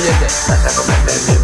[0.00, 1.39] Pero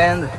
[0.00, 0.29] spend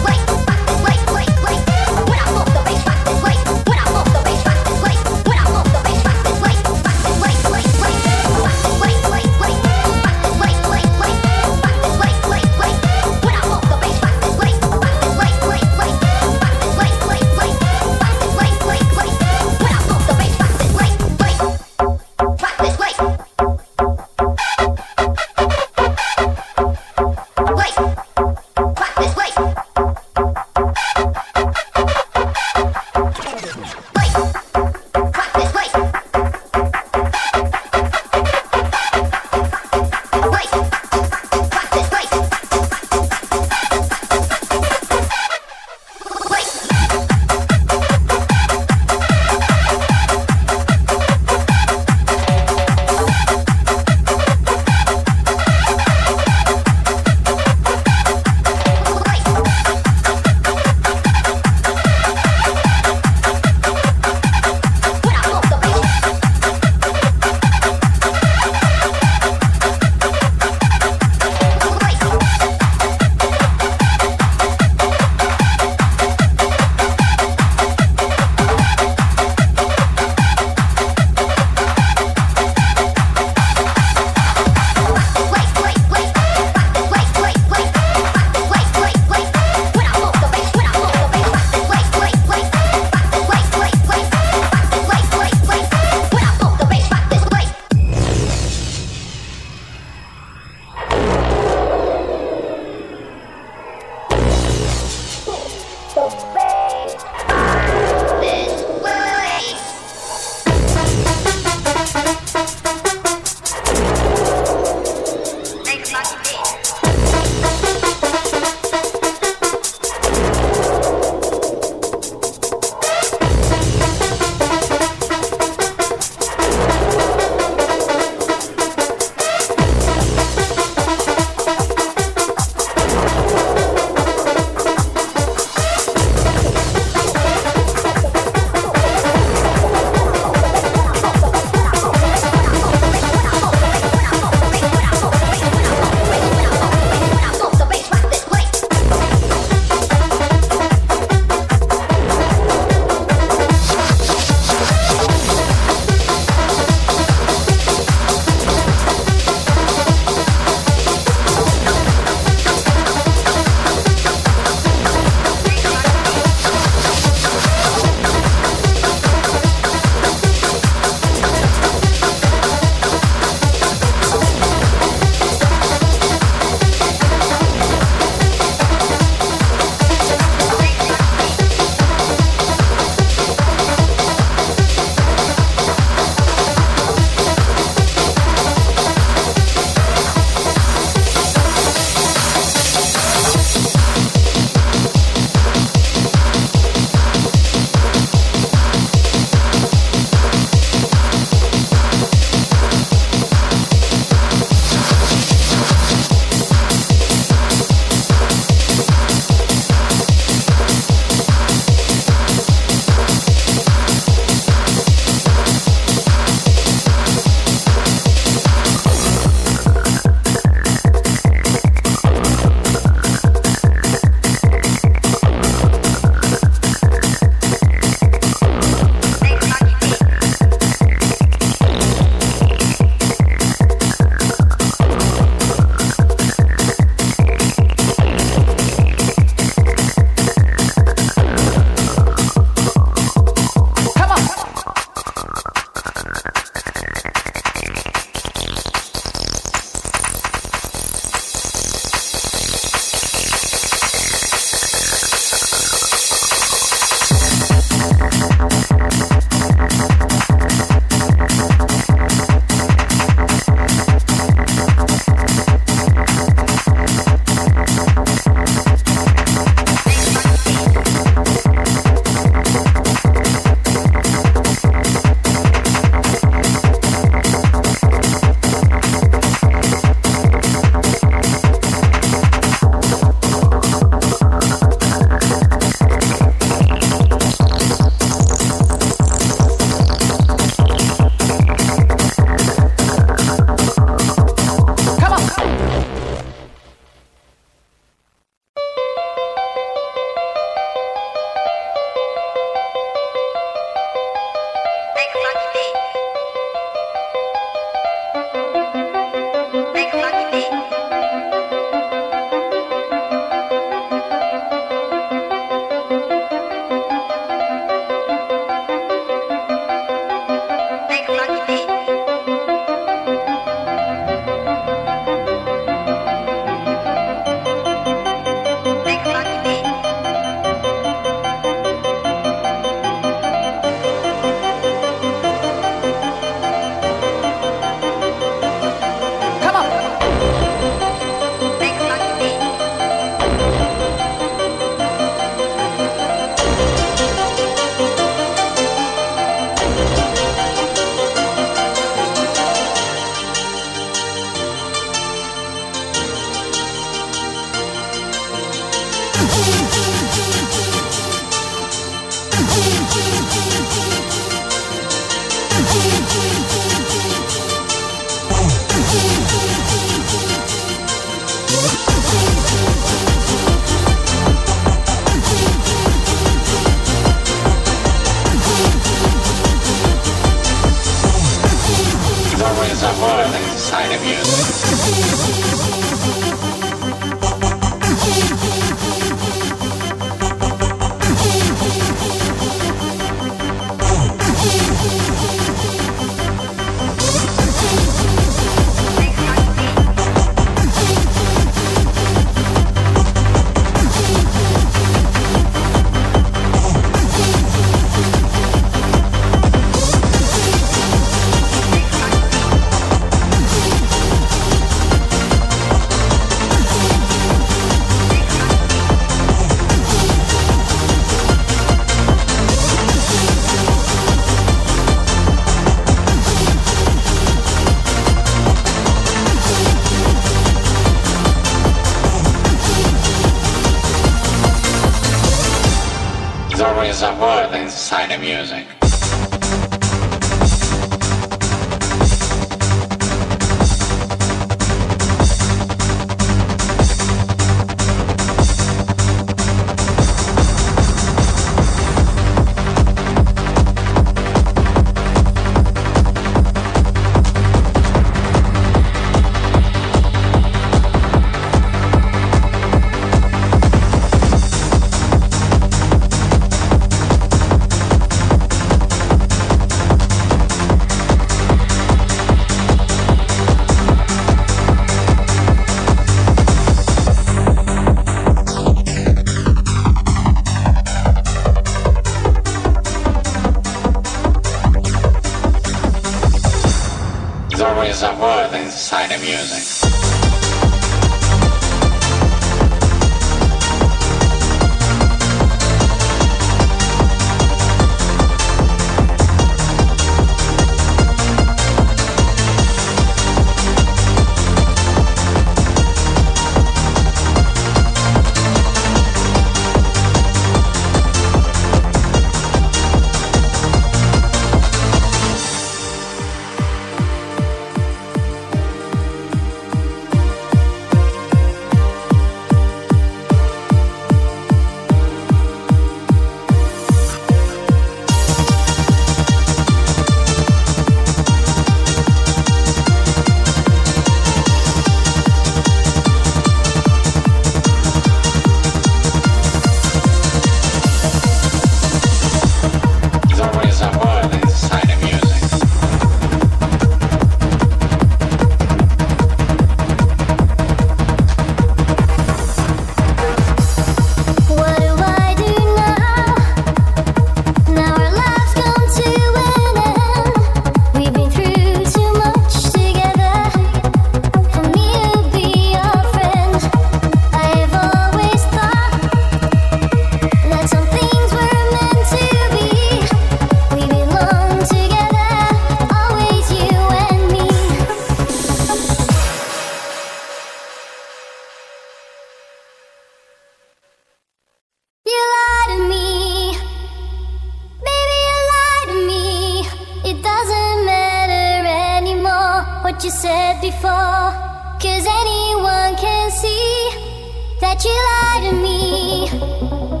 [593.11, 594.31] said before.
[594.79, 600.00] Cause anyone can see that you lie to me.